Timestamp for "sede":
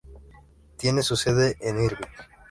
1.15-1.57